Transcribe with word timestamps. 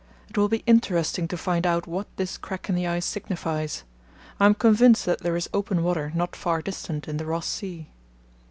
It 0.31 0.35
will 0.35 0.49
be 0.49 0.63
interesting 0.65 1.27
to 1.27 1.37
find 1.37 1.63
out 1.67 1.85
what 1.85 2.07
this 2.17 2.35
crack 2.35 2.69
in 2.69 2.73
the 2.73 2.87
ice 2.87 3.05
signifies. 3.05 3.83
I 4.39 4.47
am 4.47 4.55
convinced 4.55 5.05
that 5.05 5.21
there 5.21 5.35
is 5.37 5.47
open 5.53 5.83
water, 5.83 6.11
not 6.15 6.35
far 6.35 6.63
distant, 6.63 7.07
in 7.07 7.17
the 7.17 7.25
Ross 7.27 7.45
Sea.... 7.45 7.87